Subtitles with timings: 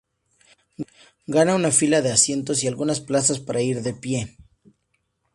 [1.27, 4.35] Gana una fila de asientos y algunas plazas para ir de pie.